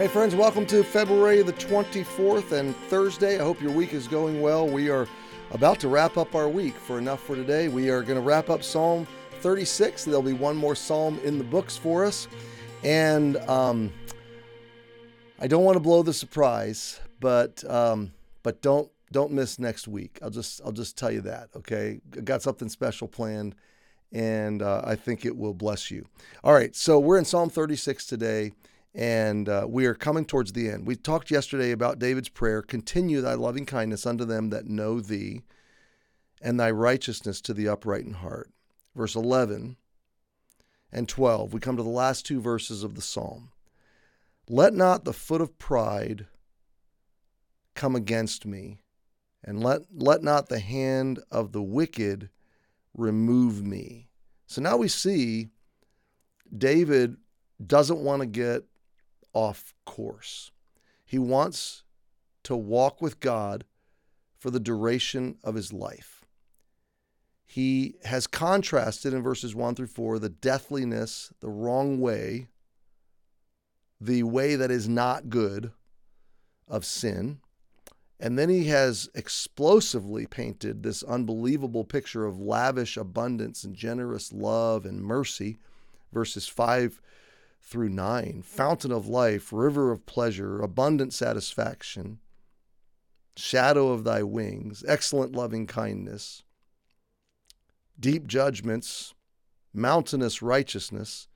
Hey, 0.00 0.08
friends, 0.08 0.34
welcome 0.34 0.64
to 0.68 0.82
February 0.82 1.42
the 1.42 1.52
24th 1.52 2.52
and 2.52 2.74
Thursday. 2.88 3.38
I 3.38 3.44
hope 3.44 3.60
your 3.60 3.70
week 3.70 3.92
is 3.92 4.08
going 4.08 4.40
well. 4.40 4.66
We 4.66 4.88
are 4.88 5.06
about 5.50 5.78
to 5.80 5.88
wrap 5.88 6.16
up 6.16 6.34
our 6.34 6.48
week 6.48 6.74
for 6.74 6.98
Enough 6.98 7.20
for 7.22 7.36
Today. 7.36 7.68
We 7.68 7.90
are 7.90 8.00
going 8.00 8.16
to 8.16 8.22
wrap 8.22 8.48
up 8.48 8.62
Psalm 8.62 9.06
36. 9.42 10.06
There'll 10.06 10.22
be 10.22 10.32
one 10.32 10.56
more 10.56 10.74
psalm 10.74 11.20
in 11.22 11.36
the 11.36 11.44
books 11.44 11.76
for 11.76 12.06
us. 12.06 12.28
And 12.82 13.36
um, 13.46 13.92
I 15.38 15.46
don't 15.46 15.64
want 15.64 15.76
to 15.76 15.80
blow 15.80 16.02
the 16.02 16.14
surprise, 16.14 16.98
but 17.20 17.62
um, 17.68 18.12
but 18.42 18.62
don't 18.62 18.90
don't 19.12 19.32
miss 19.32 19.58
next 19.58 19.86
week. 19.86 20.18
I'll 20.22 20.30
just 20.30 20.62
I'll 20.64 20.72
just 20.72 20.96
tell 20.96 21.10
you 21.10 21.20
that. 21.20 21.50
Okay, 21.54 22.00
I 22.16 22.20
got 22.20 22.40
something 22.40 22.70
special 22.70 23.06
planned, 23.06 23.54
and 24.12 24.62
uh, 24.62 24.80
I 24.82 24.94
think 24.94 25.26
it 25.26 25.36
will 25.36 25.52
bless 25.52 25.90
you. 25.90 26.06
All 26.42 26.54
right, 26.54 26.74
so 26.74 26.98
we're 26.98 27.18
in 27.18 27.26
Psalm 27.26 27.50
36 27.50 28.06
today 28.06 28.52
and 28.94 29.48
uh, 29.48 29.66
we 29.68 29.86
are 29.86 29.94
coming 29.94 30.24
towards 30.24 30.52
the 30.52 30.68
end. 30.68 30.86
We 30.86 30.96
talked 30.96 31.30
yesterday 31.30 31.70
about 31.70 31.98
David's 31.98 32.28
prayer 32.28 32.62
continue 32.62 33.20
thy 33.20 33.34
loving 33.34 33.66
kindness 33.66 34.06
unto 34.06 34.24
them 34.24 34.50
that 34.50 34.66
know 34.66 35.00
thee, 35.00 35.42
and 36.42 36.58
thy 36.58 36.70
righteousness 36.70 37.40
to 37.42 37.54
the 37.54 37.68
upright 37.68 38.04
in 38.04 38.14
heart. 38.14 38.50
Verse 38.96 39.14
11 39.14 39.76
and 40.92 41.08
12. 41.08 41.52
We 41.52 41.60
come 41.60 41.76
to 41.76 41.82
the 41.82 41.88
last 41.88 42.26
two 42.26 42.40
verses 42.40 42.82
of 42.82 42.94
the 42.94 43.02
psalm. 43.02 43.52
Let 44.48 44.74
not 44.74 45.04
the 45.04 45.12
foot 45.12 45.40
of 45.40 45.58
pride 45.58 46.26
come 47.74 47.94
against 47.94 48.44
me, 48.44 48.80
and 49.44 49.62
let, 49.62 49.82
let 49.94 50.22
not 50.22 50.48
the 50.48 50.58
hand 50.58 51.20
of 51.30 51.52
the 51.52 51.62
wicked 51.62 52.30
remove 52.94 53.64
me. 53.64 54.08
So 54.46 54.60
now 54.60 54.76
we 54.76 54.88
see 54.88 55.50
David 56.56 57.16
doesn't 57.64 58.00
want 58.00 58.22
to 58.22 58.26
get 58.26 58.64
off 59.32 59.74
course. 59.84 60.50
He 61.04 61.18
wants 61.18 61.82
to 62.44 62.56
walk 62.56 63.02
with 63.02 63.20
God 63.20 63.64
for 64.38 64.50
the 64.50 64.60
duration 64.60 65.36
of 65.44 65.54
his 65.54 65.72
life. 65.72 66.24
He 67.46 67.96
has 68.04 68.26
contrasted 68.26 69.12
in 69.12 69.22
verses 69.22 69.54
1 69.54 69.74
through 69.74 69.88
4 69.88 70.18
the 70.18 70.28
deathliness, 70.28 71.32
the 71.40 71.48
wrong 71.48 72.00
way, 72.00 72.46
the 74.00 74.22
way 74.22 74.54
that 74.54 74.70
is 74.70 74.88
not 74.88 75.28
good 75.28 75.72
of 76.68 76.84
sin. 76.84 77.40
And 78.20 78.38
then 78.38 78.50
he 78.50 78.66
has 78.66 79.10
explosively 79.14 80.26
painted 80.26 80.82
this 80.82 81.02
unbelievable 81.02 81.84
picture 81.84 82.24
of 82.24 82.38
lavish 82.38 82.96
abundance 82.96 83.64
and 83.64 83.74
generous 83.74 84.32
love 84.32 84.86
and 84.86 85.02
mercy, 85.02 85.58
verses 86.12 86.46
5 86.46 87.00
through 87.62 87.88
9 87.88 88.42
fountain 88.44 88.92
of 88.92 89.06
life, 89.06 89.52
river 89.52 89.92
of 89.92 90.06
pleasure, 90.06 90.60
abundant 90.60 91.12
satisfaction, 91.12 92.18
shadow 93.36 93.88
of 93.88 94.04
thy 94.04 94.22
wings, 94.22 94.84
excellent 94.86 95.32
loving 95.32 95.66
kindness, 95.66 96.42
deep 97.98 98.26
judgments, 98.26 99.14
mountainous 99.72 100.42
righteousness, 100.42 101.28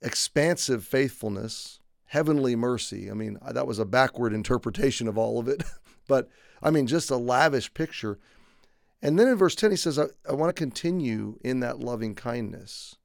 expansive 0.00 0.84
faithfulness, 0.84 1.80
heavenly 2.06 2.54
mercy. 2.56 3.10
I 3.10 3.14
mean, 3.14 3.38
that 3.50 3.66
was 3.66 3.78
a 3.78 3.84
backward 3.84 4.32
interpretation 4.32 5.08
of 5.08 5.18
all 5.18 5.38
of 5.38 5.48
it, 5.48 5.62
but 6.08 6.28
I 6.62 6.70
mean, 6.70 6.86
just 6.86 7.10
a 7.10 7.16
lavish 7.16 7.72
picture. 7.74 8.18
And 9.02 9.18
then 9.18 9.28
in 9.28 9.36
verse 9.36 9.54
10, 9.54 9.70
he 9.70 9.76
says, 9.76 9.98
I, 9.98 10.06
I 10.28 10.32
want 10.32 10.54
to 10.54 10.58
continue 10.58 11.38
in 11.44 11.60
that 11.60 11.80
loving 11.80 12.14
kindness. 12.14 12.96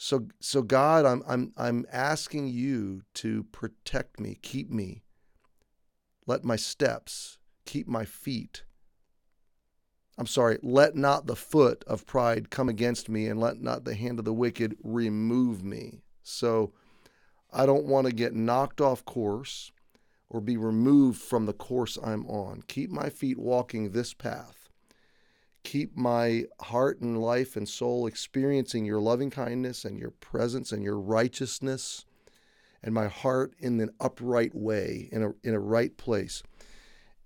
So 0.00 0.28
so 0.38 0.62
God, 0.62 1.04
I'm 1.04 1.24
I'm 1.28 1.52
I'm 1.56 1.84
asking 1.92 2.48
you 2.48 3.02
to 3.14 3.42
protect 3.50 4.20
me, 4.20 4.38
keep 4.40 4.70
me. 4.70 5.02
Let 6.24 6.44
my 6.44 6.54
steps, 6.54 7.38
keep 7.66 7.88
my 7.88 8.04
feet. 8.04 8.62
I'm 10.16 10.26
sorry, 10.26 10.58
let 10.62 10.94
not 10.94 11.26
the 11.26 11.34
foot 11.34 11.84
of 11.86 12.06
pride 12.06 12.48
come 12.48 12.68
against 12.68 13.08
me 13.08 13.26
and 13.26 13.40
let 13.40 13.60
not 13.60 13.84
the 13.84 13.94
hand 13.94 14.20
of 14.20 14.24
the 14.24 14.32
wicked 14.32 14.76
remove 14.84 15.64
me. 15.64 16.02
So 16.22 16.72
I 17.52 17.66
don't 17.66 17.86
want 17.86 18.06
to 18.06 18.12
get 18.12 18.34
knocked 18.34 18.80
off 18.80 19.04
course 19.04 19.72
or 20.30 20.40
be 20.40 20.56
removed 20.56 21.20
from 21.20 21.46
the 21.46 21.52
course 21.52 21.98
I'm 22.02 22.24
on. 22.26 22.62
Keep 22.68 22.90
my 22.90 23.08
feet 23.10 23.38
walking 23.38 23.90
this 23.90 24.14
path 24.14 24.57
keep 25.68 25.94
my 25.94 26.44
heart 26.62 26.98
and 27.02 27.20
life 27.20 27.54
and 27.54 27.68
soul 27.68 28.06
experiencing 28.06 28.86
your 28.86 28.98
loving 28.98 29.28
kindness 29.28 29.84
and 29.84 29.98
your 29.98 30.12
presence 30.12 30.72
and 30.72 30.82
your 30.82 30.98
righteousness 30.98 32.06
and 32.82 32.94
my 32.94 33.06
heart 33.06 33.52
in 33.58 33.78
an 33.78 33.90
upright 34.00 34.54
way 34.54 35.10
in 35.12 35.22
a 35.22 35.32
in 35.46 35.52
a 35.52 35.60
right 35.60 35.98
place. 35.98 36.42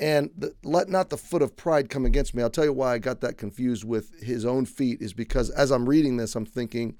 And 0.01 0.31
the, 0.37 0.55
let 0.65 0.89
not 0.89 1.11
the 1.11 1.17
foot 1.17 1.41
of 1.41 1.55
pride 1.55 1.89
come 1.89 2.05
against 2.05 2.35
me. 2.35 2.43
I'll 2.43 2.51
tell 2.51 2.65
you 2.65 2.73
why 2.73 2.95
i 2.95 2.99
got 2.99 3.21
that 3.21 3.39
confused 3.39 3.85
with 3.85 4.21
his 4.21 4.45
own 4.45 4.67
feet 4.67 5.01
is 5.01 5.13
because 5.13 5.49
as 5.51 5.71
i'm 5.71 5.89
reading 5.89 6.17
this 6.17 6.35
i'm 6.35 6.45
thinking 6.45 6.97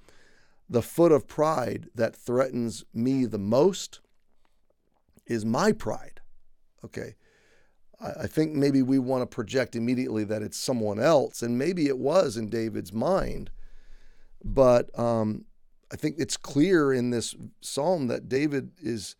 the 0.71 0.81
foot 0.81 1.11
of 1.11 1.27
pride 1.27 1.89
that 1.97 2.15
threatens 2.15 2.85
me 2.95 3.25
the 3.25 3.37
most 3.37 4.01
is 5.27 5.45
my 5.45 5.73
pride. 5.73 6.21
Okay 6.85 7.17
I 8.03 8.27
think 8.27 8.53
maybe 8.53 8.83
we 8.83 8.99
want 8.99 9.23
to 9.23 9.35
project 9.35 9.77
immediately 9.77 10.25
that 10.25 10.43
it's 10.43 10.59
someone 10.59 10.99
else, 10.99 11.43
and 11.43 11.57
maybe 11.57 11.87
it 11.87 11.99
was 11.99 12.37
in 12.37 12.49
David's 12.49 12.93
mind. 12.93 13.51
But 14.45 14.97
um, 14.99 15.45
I 15.93 15.97
think 15.97 16.17
it's 16.19 16.37
clear 16.37 16.93
in 16.93 17.11
this 17.11 17.37
psalm 17.61 18.09
that 18.09 18.29
David 18.29 18.73
is 18.83 19.15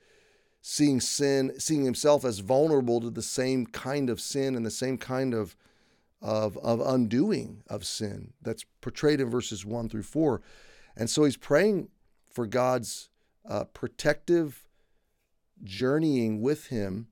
seeing 0.61 1.01
sin, 1.01 1.59
seeing 1.59 1.85
himself 1.85 2.25
as 2.25 2.41
vulnerable 2.41 3.01
to 3.01 3.11
the 3.11 3.23
same 3.23 3.67
kind 3.67 4.11
of 4.11 4.21
sin 4.21 4.57
and 4.57 4.67
the 4.67 4.71
same 4.71 4.99
kind 4.99 5.35
of 5.35 5.57
of, 6.21 6.57
of 6.59 6.81
undoing 6.81 7.65
of 7.67 7.85
sin 7.85 8.33
that's 8.41 8.65
portrayed 8.81 9.21
in 9.21 9.29
verses 9.29 9.67
one 9.67 9.89
through 9.89 10.05
four. 10.05 10.41
And 10.97 11.11
so 11.11 11.25
he's 11.25 11.37
praying 11.37 11.89
for 12.31 12.47
God's 12.47 13.11
uh, 13.49 13.65
protective 13.65 14.69
journeying 15.65 16.41
with 16.41 16.69
him 16.69 17.09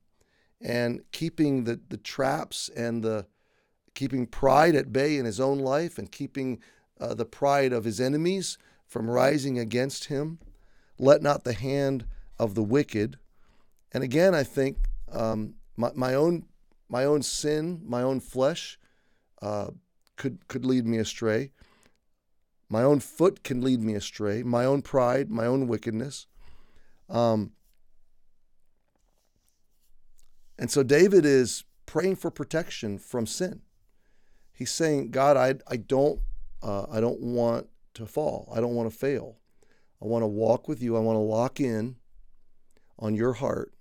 and 0.63 1.01
keeping 1.11 1.63
the, 1.63 1.79
the 1.89 1.97
traps 1.97 2.69
and 2.75 3.03
the 3.03 3.25
keeping 3.93 4.25
pride 4.25 4.75
at 4.75 4.93
bay 4.93 5.17
in 5.17 5.25
his 5.25 5.39
own 5.39 5.59
life 5.59 5.97
and 5.97 6.11
keeping 6.11 6.59
uh, 6.99 7.13
the 7.13 7.25
pride 7.25 7.73
of 7.73 7.83
his 7.83 7.99
enemies 7.99 8.57
from 8.87 9.09
rising 9.09 9.59
against 9.59 10.05
him. 10.05 10.39
Let 10.97 11.21
not 11.21 11.43
the 11.43 11.53
hand 11.53 12.05
of 12.37 12.55
the 12.55 12.63
wicked. 12.63 13.17
And 13.91 14.03
again, 14.03 14.33
I 14.35 14.43
think 14.43 14.77
um, 15.11 15.55
my, 15.75 15.91
my 15.95 16.13
own 16.13 16.45
my 16.87 17.05
own 17.05 17.21
sin, 17.21 17.81
my 17.85 18.01
own 18.01 18.19
flesh, 18.19 18.77
uh, 19.41 19.71
could 20.17 20.47
could 20.47 20.65
lead 20.65 20.85
me 20.85 20.97
astray. 20.97 21.51
My 22.69 22.83
own 22.83 22.99
foot 22.99 23.43
can 23.43 23.61
lead 23.61 23.81
me 23.81 23.95
astray. 23.95 24.43
My 24.43 24.63
own 24.63 24.81
pride, 24.81 25.29
my 25.29 25.45
own 25.45 25.67
wickedness. 25.67 26.27
Um, 27.09 27.51
and 30.61 30.69
so 30.69 30.83
David 30.83 31.25
is 31.25 31.65
praying 31.87 32.17
for 32.17 32.29
protection 32.29 32.99
from 32.99 33.25
sin. 33.25 33.61
He's 34.53 34.69
saying, 34.69 35.09
God, 35.09 35.35
I, 35.35 35.55
I 35.67 35.77
don't 35.77 36.21
uh, 36.61 36.85
I 36.91 37.01
don't 37.01 37.19
want 37.19 37.67
to 37.95 38.05
fall. 38.05 38.47
I 38.55 38.61
don't 38.61 38.75
want 38.75 38.87
to 38.91 38.95
fail. 38.95 39.39
I 39.99 40.05
want 40.05 40.21
to 40.21 40.27
walk 40.27 40.67
with 40.67 40.79
you. 40.79 40.95
I 40.95 40.99
want 40.99 41.15
to 41.15 41.21
lock 41.21 41.59
in 41.59 41.95
on 42.99 43.15
your 43.15 43.33
heart. 43.33 43.73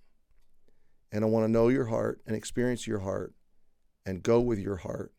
And 1.12 1.22
I 1.22 1.28
want 1.28 1.44
to 1.44 1.52
know 1.52 1.68
your 1.68 1.86
heart 1.86 2.22
and 2.26 2.34
experience 2.34 2.86
your 2.86 3.00
heart 3.00 3.34
and 4.06 4.22
go 4.22 4.40
with 4.40 4.58
your 4.58 4.76
heart 4.76 5.12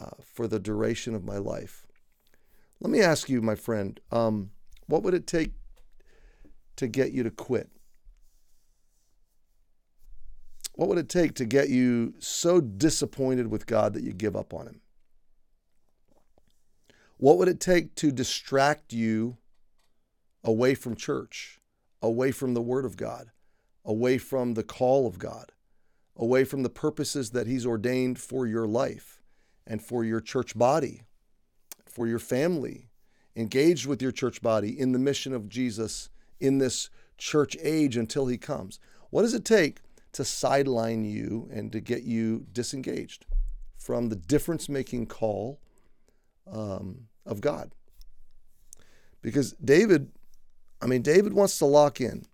uh, 0.00 0.10
for 0.22 0.46
the 0.46 0.60
duration 0.60 1.16
of 1.16 1.24
my 1.24 1.38
life. 1.38 1.84
Let 2.80 2.92
me 2.92 3.00
ask 3.00 3.28
you, 3.28 3.42
my 3.42 3.56
friend, 3.56 3.98
um, 4.12 4.52
what 4.86 5.02
would 5.02 5.14
it 5.14 5.26
take 5.26 5.54
to 6.76 6.86
get 6.86 7.10
you 7.10 7.24
to 7.24 7.30
quit? 7.30 7.70
What 10.72 10.88
would 10.88 10.98
it 10.98 11.08
take 11.08 11.34
to 11.34 11.44
get 11.44 11.68
you 11.68 12.14
so 12.18 12.60
disappointed 12.60 13.48
with 13.48 13.66
God 13.66 13.92
that 13.94 14.02
you 14.02 14.12
give 14.12 14.36
up 14.36 14.54
on 14.54 14.66
Him? 14.66 14.80
What 17.16 17.36
would 17.38 17.48
it 17.48 17.60
take 17.60 17.94
to 17.96 18.10
distract 18.10 18.92
you 18.92 19.36
away 20.42 20.74
from 20.74 20.96
church, 20.96 21.60
away 22.00 22.30
from 22.30 22.54
the 22.54 22.62
Word 22.62 22.84
of 22.84 22.96
God, 22.96 23.30
away 23.84 24.16
from 24.16 24.54
the 24.54 24.62
call 24.62 25.06
of 25.06 25.18
God, 25.18 25.52
away 26.16 26.44
from 26.44 26.62
the 26.62 26.70
purposes 26.70 27.30
that 27.30 27.46
He's 27.46 27.66
ordained 27.66 28.18
for 28.18 28.46
your 28.46 28.66
life 28.66 29.22
and 29.66 29.82
for 29.82 30.02
your 30.04 30.20
church 30.20 30.56
body, 30.56 31.02
for 31.84 32.06
your 32.06 32.18
family, 32.18 32.88
engaged 33.36 33.86
with 33.86 34.00
your 34.00 34.12
church 34.12 34.40
body 34.40 34.78
in 34.78 34.92
the 34.92 34.98
mission 34.98 35.32
of 35.32 35.48
Jesus 35.48 36.08
in 36.38 36.58
this 36.58 36.88
church 37.18 37.56
age 37.62 37.96
until 37.96 38.26
He 38.26 38.38
comes? 38.38 38.80
What 39.10 39.22
does 39.22 39.34
it 39.34 39.44
take 39.44 39.80
to 40.12 40.24
sideline 40.24 41.04
you 41.04 41.48
and 41.52 41.72
to 41.72 41.80
get 41.80 42.02
you 42.02 42.46
disengaged 42.52 43.26
from 43.76 44.08
the 44.08 44.16
difference 44.16 44.68
making 44.68 45.06
call 45.06 45.60
um, 46.50 47.08
of 47.24 47.40
God. 47.40 47.72
Because 49.22 49.52
David 49.52 50.10
I 50.80 50.86
mean, 50.86 51.02
David 51.02 51.32
wants 51.32 51.58
to 51.58 51.66
lock 51.66 52.00
in 52.00 52.24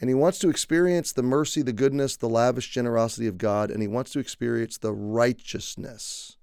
and 0.00 0.10
he 0.10 0.14
wants 0.14 0.38
to 0.40 0.50
experience 0.50 1.12
the 1.12 1.22
mercy, 1.22 1.62
the 1.62 1.72
goodness, 1.72 2.16
the 2.16 2.28
lavish 2.28 2.70
generosity 2.70 3.26
of 3.26 3.38
God, 3.38 3.70
and 3.70 3.82
he 3.82 3.88
wants 3.88 4.12
to 4.12 4.18
experience 4.18 4.78
the 4.78 4.92
righteousness, 4.92 6.36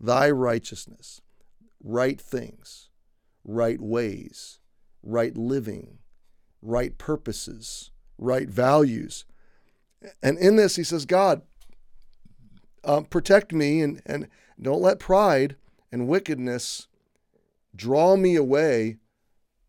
thy 0.00 0.30
righteousness, 0.30 1.20
right 1.82 2.20
things, 2.20 2.90
right 3.44 3.80
ways, 3.80 4.58
right 5.02 5.36
living, 5.36 5.98
right 6.62 6.96
purposes, 6.98 7.90
right 8.18 8.48
values. 8.48 9.24
And 10.22 10.38
in 10.38 10.56
this, 10.56 10.76
he 10.76 10.84
says, 10.84 11.06
God, 11.06 11.42
um, 12.84 13.04
protect 13.04 13.52
me 13.52 13.80
and, 13.80 14.02
and 14.06 14.28
don't 14.60 14.82
let 14.82 14.98
pride 14.98 15.56
and 15.90 16.08
wickedness 16.08 16.86
draw 17.74 18.16
me 18.16 18.36
away 18.36 18.98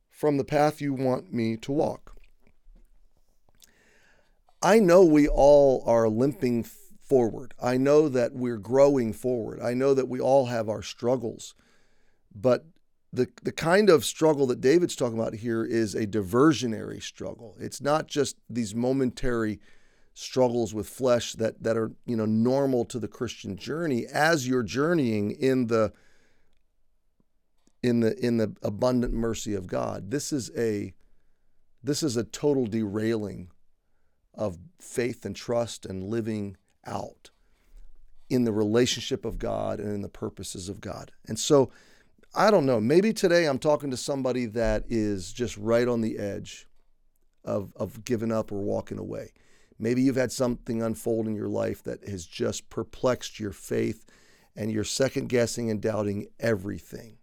from 0.10 0.38
the 0.38 0.46
path 0.46 0.82
you 0.82 0.94
want 0.94 1.34
me 1.34 1.58
to 1.58 1.72
walk. 1.72 2.16
I 4.62 4.80
know 4.80 5.04
we 5.04 5.28
all 5.28 5.84
are 5.86 6.10
limping 6.10 6.64
forward. 6.64 7.54
I 7.62 7.78
know 7.78 8.10
that 8.10 8.34
we're 8.34 8.58
growing 8.58 9.14
forward. 9.14 9.60
I 9.62 9.74
know 9.74 9.94
that 9.94 10.08
we 10.08 10.20
all 10.20 10.48
have 10.48 10.70
our 10.70 10.82
struggles. 10.82 11.54
But 12.34 12.66
the, 13.14 13.28
the 13.44 13.52
kind 13.52 13.90
of 13.90 14.04
struggle 14.04 14.48
that 14.48 14.62
David's 14.62 14.96
talking 14.96 15.20
about 15.20 15.36
here 15.36 15.64
is 15.64 15.94
a 15.94 16.08
diversionary 16.08 17.02
struggle. 17.02 17.56
It's 17.60 17.82
not 17.82 18.08
just 18.08 18.38
these 18.50 18.74
momentary 18.74 19.60
struggles 20.16 20.74
with 20.74 20.88
flesh 20.88 21.34
that, 21.34 21.62
that 21.62 21.78
are 21.78 21.92
you 22.06 22.16
know 22.16 22.26
normal 22.26 22.86
to 22.86 23.00
the 23.00 23.08
Christian 23.08 23.56
journey 23.58 24.06
as 24.08 24.48
you're 24.48 24.64
journeying 24.64 25.32
in 25.32 25.68
the 25.68 25.94
in 27.84 28.00
the 28.00 28.18
in 28.26 28.38
the 28.38 28.56
abundant 28.64 29.14
mercy 29.14 29.54
of 29.54 29.68
God. 29.68 30.10
This 30.10 30.34
is 30.34 30.50
a 30.58 30.94
this 31.84 32.02
is 32.02 32.18
a 32.18 32.24
total 32.24 32.66
derailing 32.66 33.52
of 34.34 34.58
faith 34.80 35.26
and 35.26 35.36
trust 35.36 35.86
and 35.86 36.04
living 36.04 36.58
out 36.86 37.30
in 38.30 38.44
the 38.44 38.52
relationship 38.52 39.26
of 39.26 39.38
God 39.38 39.80
and 39.80 39.94
in 39.94 40.02
the 40.02 40.10
purposes 40.10 40.68
of 40.68 40.82
God. 40.82 41.12
And 41.28 41.40
so, 41.40 41.72
I 42.34 42.50
don't 42.50 42.66
know, 42.66 42.82
maybe 42.82 43.14
today 43.14 43.46
I'm 43.46 43.60
talking 43.60 43.92
to 43.92 43.98
somebody 43.98 44.46
that 44.48 44.84
is 44.90 45.32
just 45.32 45.56
right 45.58 45.88
on 45.88 46.02
the 46.02 46.18
edge 46.18 46.68
of, 47.44 47.72
of 47.76 48.04
giving 48.04 48.32
up 48.32 48.52
or 48.52 48.62
walking 48.62 48.98
away. 48.98 49.32
Maybe 49.77 50.01
you've 50.01 50.16
had 50.16 50.31
something 50.31 50.81
unfold 50.81 51.27
in 51.27 51.36
your 51.36 51.50
life 51.50 51.83
that 51.83 52.07
has 52.07 52.25
just 52.25 52.69
perplexed 52.69 53.39
your 53.39 53.51
faith 53.51 54.06
and 54.56 54.72
you're 54.72 54.86
second 54.86 55.27
guessing 55.27 55.69
and 55.69 55.81
doubting 55.81 56.27
everything. 56.39 57.18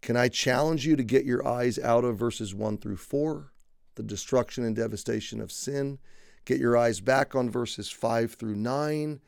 Can 0.00 0.16
I 0.16 0.28
challenge 0.28 0.86
you 0.86 0.94
to 0.96 1.02
get 1.02 1.24
your 1.24 1.46
eyes 1.46 1.78
out 1.78 2.04
of 2.04 2.18
verses 2.18 2.54
1 2.54 2.78
through 2.78 2.98
4, 2.98 3.52
the 3.96 4.02
destruction 4.02 4.64
and 4.64 4.76
devastation 4.76 5.40
of 5.40 5.50
sin, 5.50 5.98
Get 6.44 6.60
your 6.60 6.76
eyes 6.76 7.00
back 7.00 7.34
on 7.34 7.48
verses 7.48 7.90
5 7.90 8.34
through 8.34 8.56
9, 8.56 9.20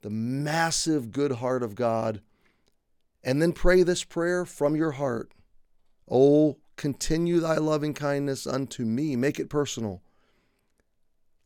the 0.00 0.10
massive 0.10 1.12
good 1.12 1.32
heart 1.32 1.62
of 1.62 1.74
God, 1.74 2.22
and 3.22 3.42
then 3.42 3.52
pray 3.52 3.82
this 3.82 4.04
prayer 4.04 4.46
from 4.46 4.74
your 4.74 4.92
heart. 4.92 5.32
Oh, 6.10 6.56
continue 6.76 7.40
thy 7.40 7.56
loving 7.56 7.92
kindness 7.92 8.46
unto 8.46 8.84
me. 8.84 9.14
Make 9.14 9.38
it 9.38 9.50
personal. 9.50 10.02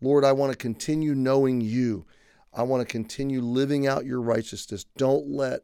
Lord, 0.02 0.24
I 0.24 0.32
want 0.32 0.50
to 0.50 0.58
continue 0.58 1.14
knowing 1.14 1.60
you. 1.60 2.04
I 2.52 2.64
want 2.64 2.80
to 2.80 2.92
continue 2.92 3.40
living 3.40 3.86
out 3.86 4.04
your 4.04 4.20
righteousness. 4.20 4.84
Don't 4.96 5.28
let 5.28 5.60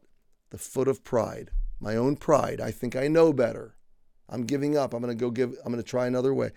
the 0.49 0.57
foot 0.57 0.87
of 0.87 1.03
pride, 1.03 1.51
my 1.81 1.97
own 1.97 2.15
pride, 2.15 2.61
I 2.61 2.71
think 2.71 2.95
I 2.95 3.09
know 3.09 3.33
better. 3.33 3.75
I'm 4.29 4.45
giving 4.45 4.77
up. 4.77 4.93
I'm 4.93 5.01
going 5.01 5.15
to 5.15 5.19
go 5.19 5.29
give, 5.29 5.55
I'm 5.65 5.71
going 5.71 5.83
to 5.83 5.89
try 5.89 6.07
another 6.07 6.33
way. 6.33 6.51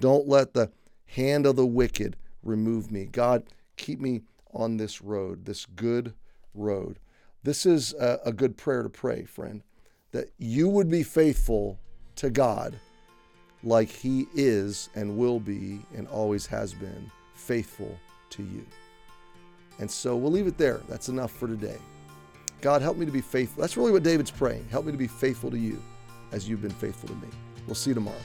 Don't 0.00 0.26
let 0.26 0.52
the 0.52 0.72
hand 1.06 1.46
of 1.46 1.56
the 1.56 1.66
wicked 1.66 2.16
remove 2.42 2.90
me. 2.90 3.06
God, 3.06 3.44
keep 3.76 4.00
me 4.00 4.22
on 4.52 4.76
this 4.76 5.00
road, 5.00 5.44
this 5.44 5.64
good 5.64 6.14
road. 6.54 6.98
This 7.44 7.64
is 7.64 7.94
a, 7.94 8.18
a 8.24 8.32
good 8.32 8.56
prayer 8.56 8.82
to 8.82 8.88
pray, 8.88 9.24
friend, 9.24 9.62
that 10.10 10.30
you 10.38 10.68
would 10.68 10.90
be 10.90 11.02
faithful 11.02 11.78
to 12.16 12.30
God 12.30 12.78
like 13.62 13.90
He 13.90 14.26
is 14.34 14.88
and 14.94 15.16
will 15.16 15.38
be 15.38 15.80
and 15.94 16.08
always 16.08 16.46
has 16.46 16.74
been 16.74 17.10
faithful 17.38 17.98
to 18.30 18.42
you. 18.42 18.66
And 19.78 19.90
so 19.90 20.16
we'll 20.16 20.32
leave 20.32 20.46
it 20.46 20.58
there. 20.58 20.82
That's 20.88 21.08
enough 21.08 21.30
for 21.30 21.46
today. 21.46 21.78
God, 22.60 22.82
help 22.82 22.96
me 22.96 23.06
to 23.06 23.12
be 23.12 23.20
faithful. 23.20 23.60
That's 23.60 23.76
really 23.76 23.92
what 23.92 24.02
David's 24.02 24.30
praying. 24.30 24.66
Help 24.70 24.84
me 24.84 24.92
to 24.92 24.98
be 24.98 25.06
faithful 25.06 25.50
to 25.50 25.58
you 25.58 25.80
as 26.32 26.48
you've 26.48 26.62
been 26.62 26.70
faithful 26.70 27.08
to 27.08 27.14
me. 27.14 27.28
We'll 27.66 27.76
see 27.76 27.90
you 27.90 27.94
tomorrow. 27.94 28.16